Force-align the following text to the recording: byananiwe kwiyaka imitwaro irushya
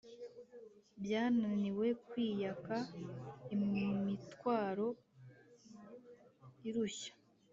byananiwe 1.03 1.87
kwiyaka 2.07 2.77
imitwaro 3.53 4.87
irushya 6.67 7.13